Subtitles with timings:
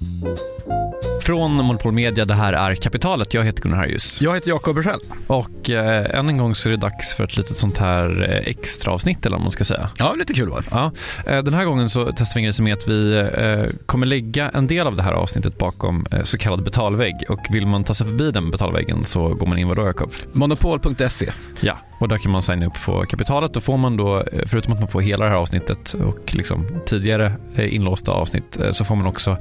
[0.00, 3.34] Música Från Monopol Media, det här är Kapitalet.
[3.34, 4.20] Jag heter Gunnar Harjus.
[4.20, 5.00] Jag heter Jakob Bursell.
[5.26, 8.50] Och eh, än en gång så är det dags för ett litet sånt här eh,
[8.50, 9.90] extra avsnitt eller vad man ska säga.
[9.98, 10.62] Ja, lite kul va?
[10.70, 10.92] Ja,
[11.26, 14.48] eh, den här gången så testar vi en grej är att vi eh, kommer lägga
[14.48, 17.14] en del av det här avsnittet bakom eh, så kallad betalvägg.
[17.28, 20.12] Och vill man ta sig förbi den betalväggen så går man in vadå Jakob?
[20.32, 21.32] Monopol.se.
[21.60, 23.54] Ja, och där kan man signa upp på kapitalet.
[23.54, 26.66] Då får man då, eh, förutom att man får hela det här avsnittet och liksom
[26.86, 29.36] tidigare inlåsta avsnitt, så får man också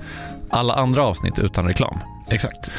[0.50, 2.17] alla andra avsnitt utan reklam reklam.
[2.30, 2.72] Exakt.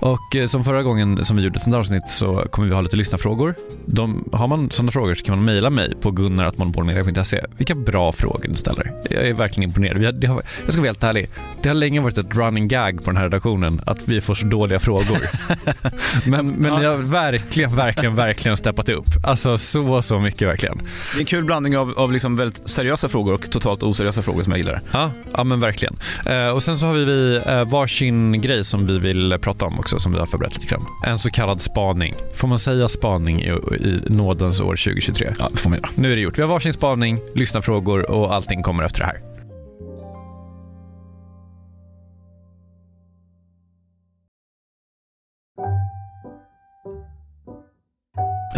[0.00, 2.74] Och eh, som förra gången som vi gjorde ett sånt här avsnitt så kommer vi
[2.74, 3.54] ha lite lyssnarfrågor.
[3.86, 7.44] De, har man sådana frågor så kan man mejla mig på gunnar.monopolmedia.se.
[7.56, 8.92] Vilka bra frågor ni ställer.
[9.10, 9.98] Jag är verkligen imponerad.
[9.98, 11.28] Vi har, det har, jag ska vara helt ärlig.
[11.62, 14.46] Det har länge varit ett running gag på den här redaktionen att vi får så
[14.46, 15.18] dåliga frågor.
[16.30, 19.06] men men ni har verkligen, verkligen, verkligen steppat upp.
[19.24, 20.78] Alltså så, så mycket verkligen.
[20.78, 24.42] Det är en kul blandning av, av liksom väldigt seriösa frågor och totalt oseriösa frågor
[24.42, 24.82] som jag gillar.
[24.92, 25.96] Ja, ja men verkligen.
[26.26, 29.78] Eh, och sen så har vi, vi eh, varsin grej som vi vill prata om
[29.78, 30.86] också som vi har förberett lite grann.
[31.06, 32.14] En så kallad spaning.
[32.34, 35.32] Får man säga spaning i, i nådens år 2023?
[35.38, 35.90] Ja, det får man göra.
[35.94, 36.38] Nu är det gjort.
[36.38, 39.32] Vi har varsin spaning, lyssnarfrågor och allting kommer efter det här.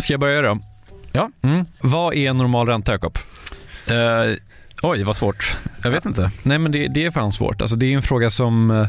[0.00, 0.58] Ska jag börja då?
[1.12, 1.30] Ja.
[1.42, 1.64] Mm.
[1.80, 3.18] Vad är normal ränta, Jakob?
[3.86, 4.34] Eh,
[4.82, 5.56] oj, vad svårt.
[5.82, 6.30] Jag vet inte.
[6.42, 7.60] Nej, men det, det är fan svårt.
[7.60, 8.88] Alltså, det är en fråga som eh,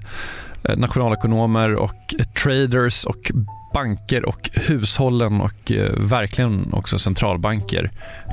[0.77, 1.95] nationalekonomer och
[2.43, 3.31] traders och
[3.73, 7.91] banker och hushållen och eh, verkligen också centralbanker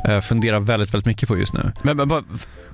[0.08, 1.72] eh, funderar väldigt, väldigt mycket på just nu.
[1.82, 2.22] Men, men bara,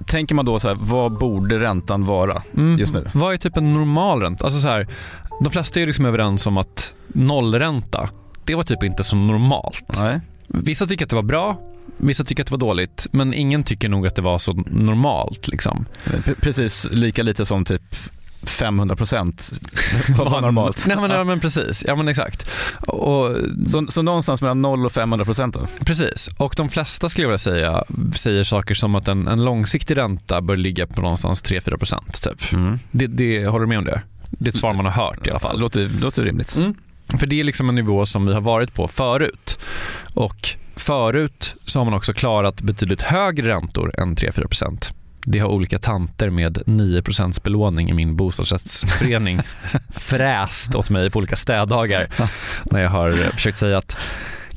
[0.07, 2.79] tänker man då så här, vad borde räntan vara Mm.
[2.79, 3.05] just nu?
[3.15, 4.45] Vad är typ en normal ränta?
[4.45, 4.87] Alltså så här,
[5.41, 8.11] de flesta är liksom överens om att nollränta,
[8.45, 9.99] det var typ inte så normalt.
[10.01, 10.21] Nej.
[10.49, 11.57] Vissa tycker att det var bra,
[11.97, 15.49] vissa tycker att det var dåligt, men ingen tycker nog att det var så normalt.
[15.49, 15.87] Liksom.
[16.41, 17.97] Precis lika lite som typ
[18.49, 19.51] 500 procent
[20.09, 20.85] var normalt.
[20.87, 21.85] Nej, men, ja, men precis.
[21.87, 22.51] Ja, men exakt.
[22.87, 26.29] Och, Så, så någonstans mellan 0 och 500 procent precis.
[26.37, 27.85] Och de flesta skulle jag vilja säga
[28.15, 32.23] säger saker som att en, en långsiktig ränta bör ligga på någonstans 3-4 procent.
[32.23, 32.53] Typ.
[32.53, 32.79] Mm.
[32.91, 34.03] Det, det, håller du med om det?
[34.31, 35.61] Det är ett svar man har hört i alla fall.
[35.61, 36.57] Låter, låter rimligt.
[36.57, 36.75] Mm.
[37.19, 39.59] För det är liksom en nivå som vi har varit på förut.
[40.15, 44.93] Och förut så har man också klarat betydligt högre räntor än 3-4%.
[45.31, 47.03] Det har olika tanter med 9
[47.43, 49.41] belåning i min bostadsrättsförening
[49.91, 52.09] fräst åt mig på olika städdagar
[52.65, 53.99] när jag har försökt säga att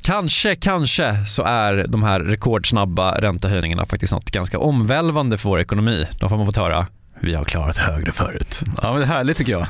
[0.04, 6.06] Kanske, kanske så är de här rekordsnabba räntehöjningarna faktiskt något ganska omvälvande för vår ekonomi.
[6.20, 6.88] Då får man fått höra
[7.24, 8.62] vi har klarat högre förut.
[8.82, 9.68] Ja, men det är härligt tycker jag.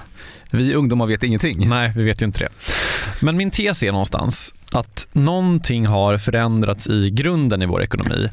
[0.52, 1.70] Vi ungdomar vet ingenting.
[1.70, 2.50] Nej, vi vet ju inte det.
[3.22, 8.30] Men min tes är någonstans att någonting har förändrats i grunden i vår ekonomi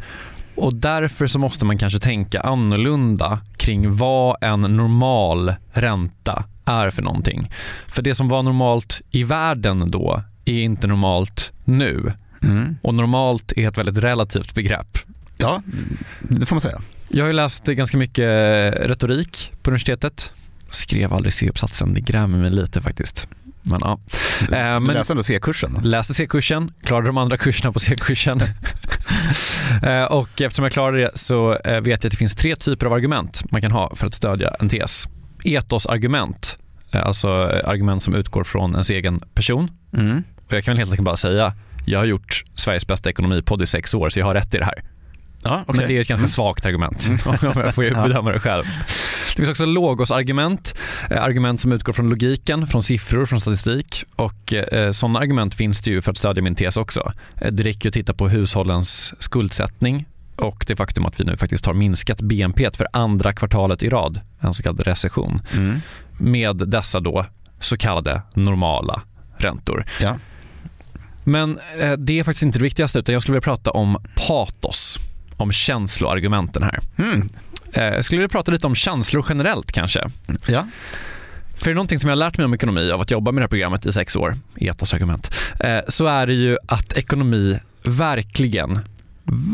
[0.59, 7.03] och därför så måste man kanske tänka annorlunda kring vad en normal ränta är för
[7.03, 7.51] någonting.
[7.87, 12.13] För det som var normalt i världen då är inte normalt nu.
[12.43, 12.77] Mm.
[12.83, 14.99] Och normalt är ett väldigt relativt begrepp.
[15.37, 15.63] Ja,
[16.21, 16.81] det får man säga.
[17.09, 18.25] Jag har läst ganska mycket
[18.75, 20.33] retorik på universitetet.
[20.71, 23.29] Skrev aldrig C-uppsatsen, det grämer mig lite faktiskt.
[23.63, 23.99] Men ja.
[24.41, 25.79] Eh, Du men- läser ändå C-kursen.
[25.83, 28.41] Läste C-kursen, klarade de andra kurserna på C-kursen.
[29.83, 32.87] Eh, och eftersom jag klarade det så eh, vet jag att det finns tre typer
[32.87, 35.09] av argument man kan ha för att stödja en tes.
[35.45, 36.59] Etosargument,
[36.93, 37.29] eh, alltså
[37.65, 39.71] argument som utgår från ens egen person.
[39.97, 40.23] Mm.
[40.47, 41.53] Och jag kan väl helt enkelt bara säga,
[41.87, 44.65] jag har gjort Sveriges bästa ekonomipodd i sex år så jag har rätt i det
[44.65, 44.83] här.
[45.49, 45.77] Ja, okej.
[45.81, 48.03] Men det är ett ganska svagt argument, om jag får Ja.
[48.03, 48.65] bedöma det själv.
[49.29, 50.75] Det finns också logosargument,
[51.11, 54.05] eh, argument som utgår från logiken, från siffror, från statistik.
[54.17, 57.13] Och eh, Sådana argument finns det ju för att stödja min tes också.
[57.41, 60.05] Eh, det räcker att titta på hushållens skuldsättning
[60.37, 64.21] och det faktum att vi nu faktiskt har minskat BNP för andra kvartalet i rad,
[64.41, 65.81] en så kallad recession, Mm.
[66.19, 67.27] med dessa då
[67.61, 69.03] så kallade normala
[69.39, 69.85] räntor.
[70.01, 70.17] Ja.
[71.25, 73.97] Men eh, det är faktiskt inte det viktigaste utan jag skulle vilja prata om
[74.29, 74.99] patos,
[75.39, 76.81] om känsloargumenten här.
[76.99, 77.29] Mm.
[77.73, 80.11] Eh, Jag skulle vilja prata lite om känslor generellt kanske.
[80.47, 80.67] Ja.
[81.57, 83.41] För det är någonting som jag har lärt mig om ekonomi av att jobba med
[83.41, 88.79] det här programmet i sex år, etosargument, eh, så är det ju att ekonomi verkligen,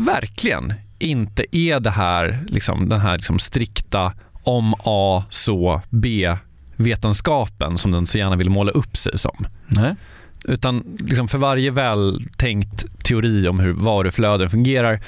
[0.05, 6.37] verkligen inte är det här, liksom, den här liksom strikta om A så B
[6.75, 9.47] vetenskapen som den så gärna vill måla upp sig som.
[9.67, 9.95] Nej.
[10.43, 14.99] Utan liksom för varje vältänkt teori om hur varuflöden fungerar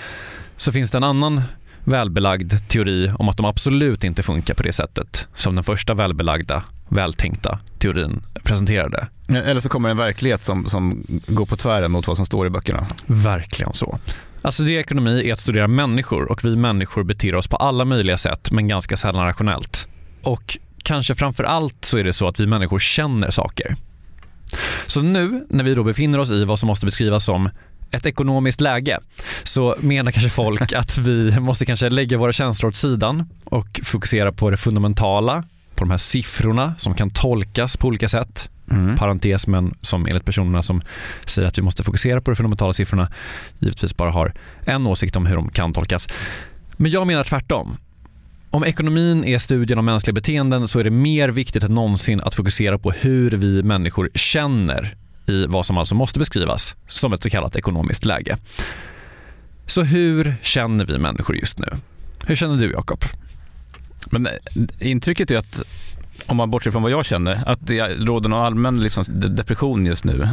[0.58, 1.42] så finns det en annan
[1.84, 6.64] välbelagd teori om att de absolut inte funkar på det sättet som den första välbelagda,
[6.90, 9.08] vältänkta teorin presenterade.
[9.30, 12.50] Eller så kommer en verklighet som, som går på tvären mot vad som står i
[12.50, 12.88] böckerna.
[13.06, 14.00] Verkligen så.
[14.42, 18.18] Alltså det ekonomi är att studera människor och vi människor beter oss på alla möjliga
[18.18, 19.88] sätt men ganska sällan rationellt.
[20.24, 23.76] Och kanske framför allt så är det så att vi människor känner saker.
[24.88, 27.50] Så nu när vi då befinner oss i vad som måste beskrivas som
[27.92, 29.00] ett ekonomiskt läge
[29.44, 34.32] så menar kanske folk att vi måste kanske lägga våra känslor åt sidan och fokusera
[34.32, 35.44] på det fundamentala,
[35.76, 38.50] på de här siffrorna som kan tolkas på olika sätt.
[38.72, 38.96] Mm.
[38.96, 40.82] Parentes men som enligt personerna som
[41.26, 43.12] säger att vi måste fokusera på de fundamentala siffrorna
[43.60, 44.34] givetvis bara har
[44.66, 46.08] en åsikt om hur de kan tolkas.
[46.72, 47.78] Men jag menar tvärtom.
[48.50, 52.36] Om ekonomin är studien om mänskliga beteenden så är det mer viktigt än någonsin att
[52.36, 54.96] fokusera på hur vi människor känner
[55.28, 58.38] i vad som alltså måste beskrivas som ett så kallat ekonomiskt läge.
[59.66, 61.68] Så hur känner vi människor just nu?
[62.26, 63.04] Hur känner du Jakob?
[64.12, 64.32] Men eh,
[64.80, 65.62] intrycket är att,
[66.26, 70.04] om man bortser från vad jag känner, att det råder någon allmän liksom, depression just
[70.04, 70.30] nu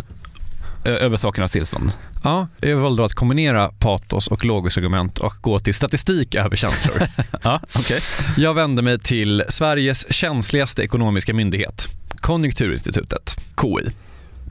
[0.85, 1.93] över sakernas tillstånd.
[2.25, 7.03] Ja, jag valde att kombinera patos och logiska argument och gå till statistik över känslor.
[7.43, 8.01] ja, okay.
[8.37, 13.93] Jag vände mig till Sveriges känsligaste ekonomiska myndighet, Konjunkturinstitutet, KI.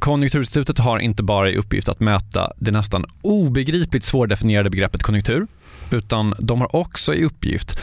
[0.04, 5.48] Konjunkturinstitutet har inte bara i uppgift att mäta det nästan obegripligt svårdefinierade begreppet konjunktur,
[5.92, 7.80] utan de har också i uppgift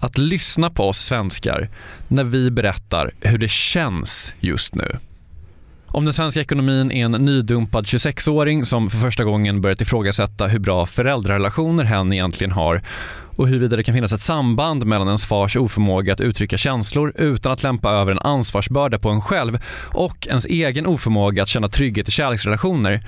[0.00, 1.68] att lyssna på oss svenskar
[2.08, 4.96] när vi berättar hur det känns just nu.
[5.86, 10.58] Om den svenska ekonomin är en nydumpad 26-åring som för första gången börjat ifrågasätta hur
[10.58, 12.82] bra föräldrarelationer hen egentligen har
[13.36, 17.52] och huruvida det kan finnas ett samband mellan ens fars oförmåga att uttrycka känslor utan
[17.52, 19.58] att lämpa över en ansvarsbörda på en själv
[19.88, 23.02] och ens egen oförmåga att känna trygghet i kärleksrelationer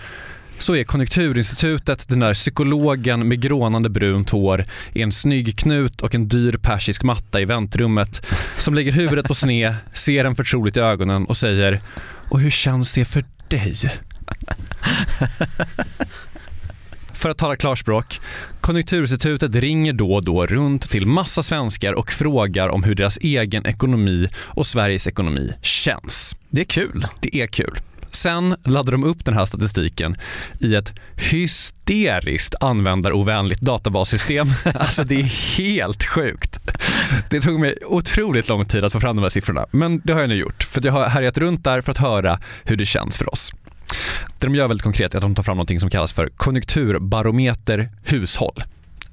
[0.59, 6.15] så är Konjunkturinstitutet den där psykologen med grånande brunt hår i en snygg knut och
[6.15, 8.27] en dyr persisk matta i väntrummet
[8.59, 11.81] som lägger huvudet på sne, ser en förtroligt i ögonen och säger
[12.29, 13.75] “Och hur känns det för dig?”
[17.27, 18.21] För att tala klarspråk,
[18.61, 23.67] Konjunkturinstitutet ringer då och då runt till massa svenskar och frågar om hur deras egen
[23.67, 26.37] ekonomi och Sveriges ekonomi känns.
[26.51, 27.07] Det är kul.
[27.21, 27.79] Det är kul.
[28.13, 30.17] Sen laddar de upp den här statistiken
[30.61, 30.95] i ett
[31.31, 34.47] hysteriskt användarovänligt databassystem.
[34.75, 36.59] Alltså det är helt sjukt.
[37.31, 40.21] Det tog mig otroligt lång tid att få fram de här siffrorna, men det har
[40.21, 40.63] jag nu gjort.
[40.63, 43.53] För jag har härjat runt där för att höra hur det känns för oss.
[44.39, 47.89] Det de gör väldigt konkret är att de tar fram något som kallas för konjunkturbarometer
[48.05, 48.65] hushåll.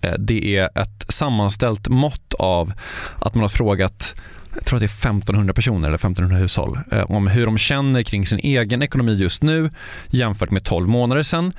[0.02, 2.74] Eh, det är ett sammanställt mått av
[3.20, 4.16] att man har frågat
[4.56, 8.04] jag tror att det är 1500 personer eller 1500 hushåll eh, om hur de känner
[8.04, 9.70] kring sin egen ekonomi just nu
[10.08, 11.54] jämfört med 12 månader sedan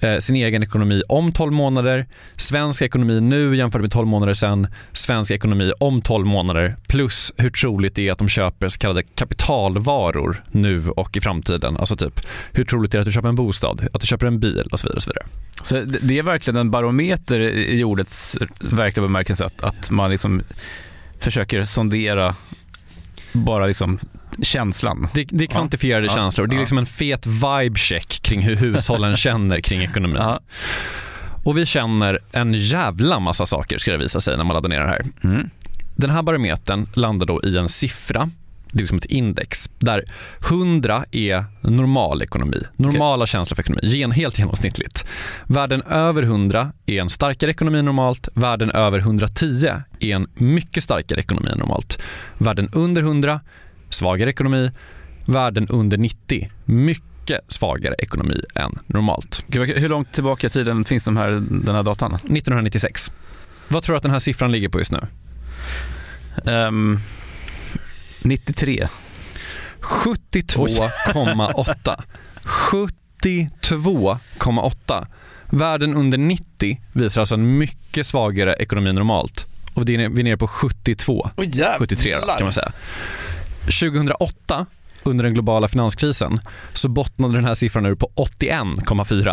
[0.00, 2.06] Eh, sin egen ekonomi om 12 månader,
[2.36, 7.50] svensk ekonomi nu jämfört med 12 månader sedan, svensk ekonomi om 12 månader plus hur
[7.50, 11.76] troligt det är att de köper så kallade kapitalvaror nu och i framtiden.
[11.76, 12.20] Alltså typ
[12.52, 14.80] hur troligt är det att du köper en bostad, att du köper en bil och
[14.80, 14.96] så vidare.
[14.96, 15.26] Och så vidare.
[15.62, 20.42] Så det är verkligen en barometer i ordets verkliga bemärkelse att, att man liksom
[21.18, 22.34] försöker sondera
[23.32, 23.98] bara liksom
[24.42, 25.08] känslan.
[25.14, 26.14] Det, det är kvantifierade ja.
[26.14, 26.46] känslor.
[26.46, 30.16] Det är liksom en fet vibe-check kring hur hushållen känner kring ekonomin.
[30.16, 30.40] Ja.
[31.44, 34.80] Och vi känner en jävla massa saker ska det visa sig när man laddar ner
[34.80, 35.04] det här.
[35.24, 35.50] Mm.
[35.96, 38.30] Den här barometern landar då i en siffra
[38.72, 40.04] det är liksom ett index där
[40.50, 43.30] 100 är normal ekonomi, normala okay.
[43.30, 45.06] känslor för ekonomi, gen, helt genomsnittligt.
[45.46, 49.68] Värden över 100 är en starkare ekonomi normalt, värden över 110
[50.00, 52.02] är en mycket starkare ekonomi normalt.
[52.38, 53.40] Värden under 100,
[53.94, 54.70] svagare ekonomi,
[55.24, 59.44] värden under 90, mycket svagare ekonomi än normalt.
[59.52, 62.14] Hur långt tillbaka i tiden finns de här, den här datan?
[62.14, 63.12] 1996.
[63.68, 65.06] Vad tror du att den här siffran ligger på just nu?
[66.44, 67.00] Um,
[68.22, 68.88] 93.
[69.80, 72.02] 72,8.
[72.70, 75.06] 72,8.
[75.50, 79.46] Värden under 90 visar alltså en mycket svagare ekonomi normalt.
[79.74, 81.44] Och vi är nere på 72, oh,
[81.78, 82.72] 73 då, kan man säga.
[83.64, 84.66] 2008,
[85.02, 86.40] under den globala finanskrisen,
[86.72, 89.32] så bottnade den här siffran ur på 81,4.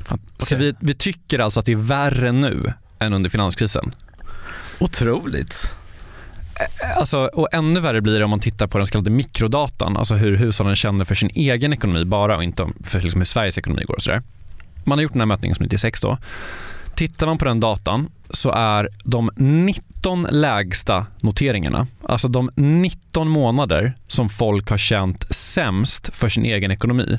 [0.00, 0.18] Okay.
[0.38, 3.94] Så vi, vi tycker alltså att det är värre nu än under finanskrisen.
[4.78, 5.74] Otroligt.
[6.60, 9.96] Eh, alltså, och ännu värre blir det om man tittar på den så kallade mikrodatan,
[9.96, 13.58] alltså hur hushållen känner för sin egen ekonomi bara och inte för liksom hur Sveriges
[13.58, 13.94] ekonomi går.
[13.94, 14.20] Och så
[14.84, 16.18] Man har gjort den här mätningen som 96 då.
[16.96, 23.94] Tittar man på den datan så är de 19 lägsta noteringarna, alltså de 19 månader
[24.06, 27.18] som folk har känt sämst för sin egen ekonomi.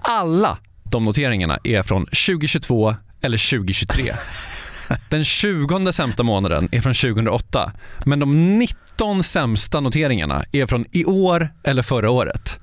[0.00, 4.12] Alla de noteringarna är från 2022 eller 2023.
[5.08, 7.72] Den 20 sämsta månaden är från 2008,
[8.04, 12.58] men de 19 sämsta noteringarna är från i år eller förra året.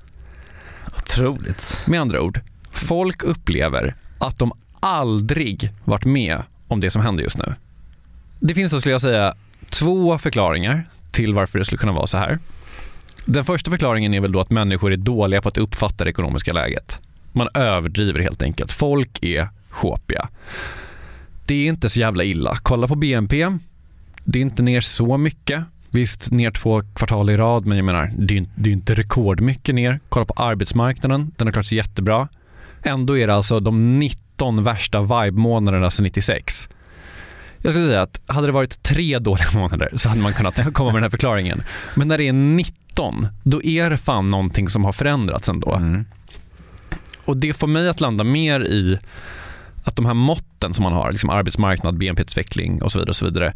[0.96, 1.82] Otroligt.
[1.86, 7.38] Med andra ord, folk upplever att de aldrig varit med om det som händer just
[7.38, 7.54] nu.
[8.40, 9.34] Det finns då, skulle jag säga,
[9.68, 12.38] två förklaringar till varför det skulle kunna vara så här.
[13.24, 16.52] Den första förklaringen är väl då att människor är dåliga på att uppfatta det ekonomiska
[16.52, 17.00] läget.
[17.32, 18.72] Man överdriver helt enkelt.
[18.72, 20.28] Folk är sjåpiga.
[21.46, 22.56] Det är inte så jävla illa.
[22.62, 23.58] Kolla på BNP.
[24.24, 25.64] Det är inte ner så mycket.
[25.90, 28.94] Visst, ner två kvartal i rad, men jag menar, det är, inte, det är inte
[28.94, 30.00] rekordmycket ner.
[30.08, 32.28] Kolla på arbetsmarknaden, den har klarat sig jättebra.
[32.82, 36.68] Ändå är det alltså de 90 19 värsta vibe-månaderna sedan 96.
[37.58, 40.90] Jag skulle säga att hade det varit tre dåliga månader så hade man kunnat komma
[40.90, 41.62] med den här förklaringen.
[41.94, 45.74] Men när det är 19, då är det fan någonting som har förändrats ändå.
[45.74, 46.04] Mm.
[47.24, 48.98] Och det får mig att landa mer i
[49.84, 53.24] att de här måtten som man har, liksom arbetsmarknad, BNP-utveckling och så vidare, och så
[53.24, 53.52] vidare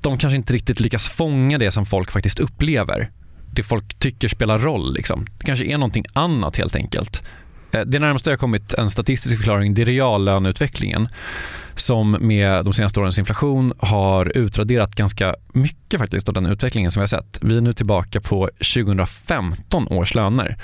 [0.00, 3.10] de kanske inte riktigt lyckas fånga det som folk faktiskt upplever.
[3.52, 4.94] Det folk tycker spelar roll.
[4.94, 5.26] Liksom.
[5.38, 7.22] Det kanske är någonting annat helt enkelt.
[7.72, 11.08] Eh, det närmaste jag kommit en statistisk förklaring det är reallöneutvecklingen
[11.74, 17.00] som med de senaste årens inflation har utraderat ganska mycket faktiskt av den utvecklingen som
[17.00, 17.38] vi har sett.
[17.42, 20.56] Vi är nu tillbaka på 2015 års löner.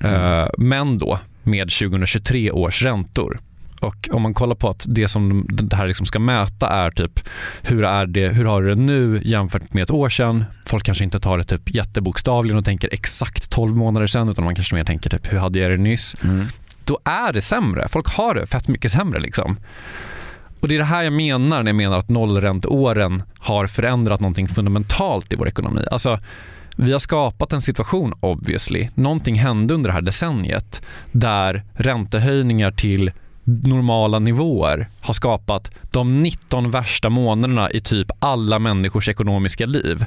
[0.00, 0.48] Mm.
[0.58, 3.40] Men då med 2023 års räntor.
[3.82, 7.28] Och om man kollar på att det som det här liksom ska mäta är typ
[7.62, 10.44] hur, är det, hur har du det nu jämfört med ett år sedan?
[10.66, 14.54] Folk kanske inte tar det typ jättebokstavligen och tänker exakt 12 månader sedan utan man
[14.54, 16.16] kanske mer tänker typ hur hade jag det nyss?
[16.24, 16.46] Mm.
[16.84, 17.88] Då är det sämre.
[17.88, 19.56] Folk har det fett mycket sämre liksom.
[20.60, 24.48] Och Det är det här jag menar när jag menar att nollränteåren har förändrat någonting
[24.48, 25.84] fundamentalt i vår ekonomi.
[25.90, 26.20] Alltså,
[26.76, 28.88] vi har skapat en situation obviously.
[28.94, 33.12] Någonting hände under det här decenniet där räntehöjningar till
[33.44, 40.04] normala nivåer har skapat de 19 värsta månaderna i typ alla människors ekonomiska liv.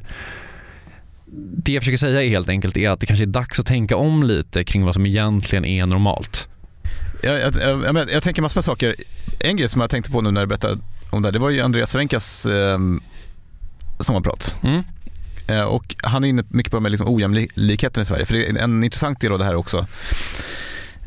[1.57, 4.23] Det jag försöker säga helt enkelt är att det kanske är dags att tänka om
[4.23, 6.47] lite kring vad som egentligen är normalt.
[7.23, 8.95] Jag, jag, jag, jag tänker massor med saker.
[9.39, 11.61] En grej som jag tänkte på nu när du berättade om det, det var ju
[11.61, 12.79] Andreas Wenkas eh,
[13.99, 14.55] sommarprat.
[14.63, 14.83] Mm.
[15.47, 18.25] Eh, och han är inne mycket på med liksom ojämlikheten i Sverige.
[18.25, 19.77] För det är en intressant del av det här också.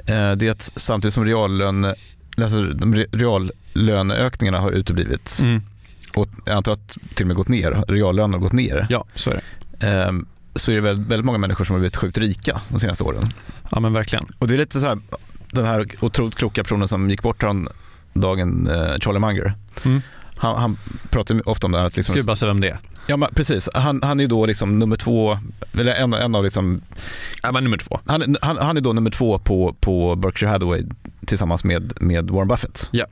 [0.06, 1.94] Eh, det är att samtidigt som reallön
[2.42, 5.38] alltså, de reallöneökningarna har uteblivit.
[5.42, 5.62] Mm.
[6.14, 8.86] Och jag antar att till och med gått ner, reallönen har gått ner.
[8.90, 9.86] Ja, så är det.
[9.86, 13.04] Ehm, så är det väldigt, väldigt många människor som har blivit sjukt rika de senaste
[13.04, 13.32] åren.
[13.70, 14.26] Ja men verkligen.
[14.38, 14.98] Och det är lite så här,
[15.50, 17.44] den här otroligt kloka personen som gick bort
[18.14, 19.54] dagen, eh, Charlie Munger.
[19.84, 20.02] Mm.
[20.36, 20.78] Han, han
[21.10, 21.86] pratar ofta om det här.
[21.86, 22.78] Att liksom, du bara vem det är?
[23.06, 23.68] Ja, men precis.
[23.74, 25.38] Han, han är då liksom nummer två,
[25.72, 26.80] eller en, en av liksom...
[27.42, 28.00] Ja, men nummer två.
[28.06, 30.84] Han, han, han är då nummer två på, på Berkshire Hathaway
[31.28, 32.88] tillsammans med, med Warren Buffett.
[32.92, 33.06] Ja.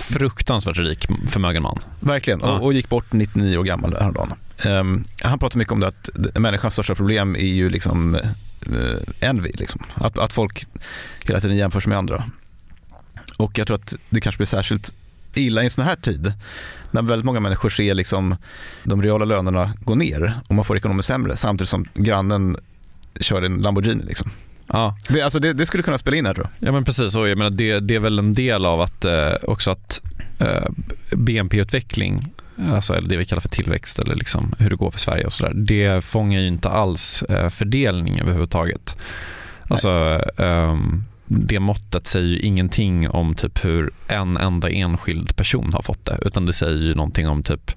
[0.00, 1.78] Fruktansvärt rik, förmögen man.
[2.00, 2.46] Verkligen, ja.
[2.46, 4.32] och, och, gick bort 99 år gammal häromdagen.
[4.66, 9.50] Um, han pratar mycket om det att människans största problem är ju liksom uh, envy.
[9.54, 9.82] Liksom.
[9.94, 10.64] Att, att folk
[11.26, 12.24] hela tiden jämförs med andra.
[13.38, 14.94] Och jag tror att det kanske blir särskilt
[15.34, 16.32] illa i en sån här tid
[16.90, 18.36] när väldigt många människor ser liksom
[18.84, 22.56] de reala lönerna gå ner och man får ekonomiskt sämre samtidigt som grannen
[23.20, 24.04] kör en Lamborghini.
[24.04, 24.30] Liksom.
[24.72, 24.96] Ja.
[25.08, 26.68] Det, alltså det, det, skulle kunna spela in här tror jag.
[26.68, 29.32] Ja men precis, och jag menar, det, det är väl en del av att eh,
[29.42, 30.00] också att
[30.38, 30.70] eh,
[31.10, 32.24] BNP-utveckling
[32.68, 35.52] alltså det vi kallar för tillväxt eller liksom hur det går för Sverige och sådär.
[35.54, 38.96] Det fångar ju inte alls eh, fördelning överhuvudtaget.
[39.68, 45.82] Alltså, um, det måttet säger ju ingenting om typ hur en enda enskild person har
[45.82, 47.70] fått det utan det säger ju någonting om typ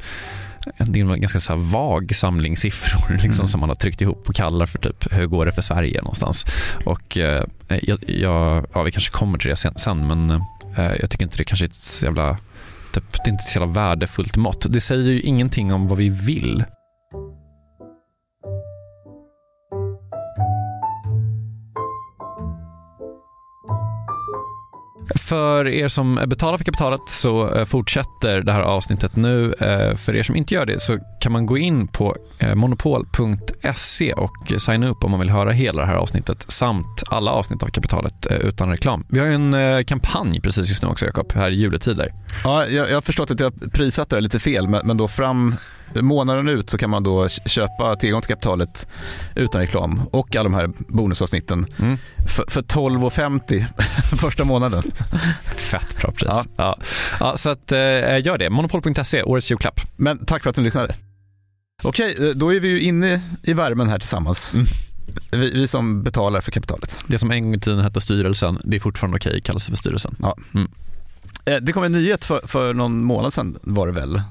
[0.78, 3.48] det är en ganska så vag samling siffror liksom, mm.
[3.48, 6.46] som man har tryckt ihop och kallar för typ hur går det för Sverige någonstans.
[6.86, 10.30] Och eh, jag, jag, ja, vi kanske kommer till det sen, sen men
[10.78, 12.38] eh, jag tycker inte det kanske är ett jävla
[12.94, 14.66] typ, det är inte ett så jävla värdefullt mått.
[14.70, 16.64] Det säger ju ingenting om vad vi vill.
[25.34, 29.54] För er som betalar för kapitalet så eh, fortsätter det här avsnittet nu.
[29.54, 34.14] Eh, för er som inte gör det så kan man gå in på eh, monopol.se
[34.14, 37.68] och signa upp om man vill höra hela det här avsnittet samt alla avsnitt av
[37.68, 39.06] Kapitalet utan reklam.
[39.10, 42.14] Vi har ju en kampanj precis just nu också Jakob, här i juletider.
[42.44, 45.56] Ja, jag, jag har förstått att jag prissatte det lite fel men då fram
[45.96, 48.88] månaden ut så kan man då köpa tillgång till kapitalet
[49.36, 51.98] utan reklam och alla de här bonusavsnitten mm.
[52.28, 53.66] för, för 12,50
[54.18, 54.84] första månaden.
[55.56, 56.30] Fett bra pris.
[56.32, 56.46] Ja.
[56.58, 56.78] Ja.
[57.20, 57.80] ja så att, eh,
[58.26, 58.50] gör det.
[58.50, 59.82] Monopol.se, årets julklapp.
[59.96, 60.96] Men tack för att du lyssnade.
[61.84, 64.54] Okej, eh, då är vi ju inne i värmen här tillsammans.
[64.54, 64.66] Mm.
[65.32, 67.04] Vi, vi, som betalar för kapitalet.
[67.08, 69.70] Det som en gång i tiden hette styrelsen, det är fortfarande okej att kalla sig
[69.70, 70.16] för styrelsen.
[70.20, 70.38] Ja.
[70.54, 70.72] Mm.
[71.46, 74.22] Eh, det kom en nyhet för, för någon månad sedan var det väl.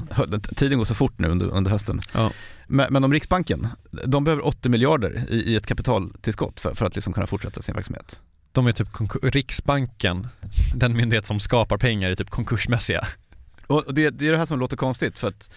[0.57, 2.01] Tiden går så fort nu under, under hösten.
[2.15, 2.31] Ja.
[2.67, 3.69] Men, men om Riksbanken,
[4.05, 7.75] de behöver 80 miljarder i, i ett kapitaltillskott för, för att liksom kunna fortsätta sin
[7.75, 8.21] verksamhet.
[8.53, 8.89] De är typ
[9.23, 10.29] Riksbanken,
[10.75, 13.07] den myndighet som skapar pengar, är typ konkursmässiga.
[13.67, 15.51] Och det, det är det här som låter konstigt för att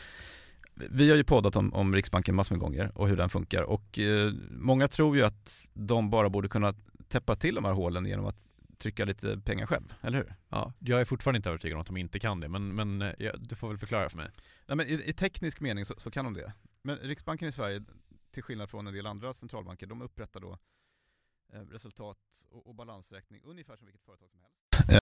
[0.76, 4.00] vi har ju poddat om, om Riksbanken massor med gånger och hur den funkar och
[4.00, 6.74] eh, många tror ju att de bara borde kunna
[7.08, 8.36] täppa till de här hålen genom att
[8.78, 10.36] trycka lite pengar själv, eller hur?
[10.50, 13.14] Ja, jag är fortfarande inte övertygad om att de inte kan det, men, men eh,
[13.20, 14.30] ja, du får väl förklara för mig.
[14.66, 16.54] Nej, men i, i teknisk mening så, så, kan de det.
[16.82, 17.84] Men Riksbanken i Sverige,
[18.32, 20.58] till skillnad från en del andra centralbanker, de upprättar då
[21.54, 25.02] eh, resultat och, och balansräkning ungefär som vilket företag som helst.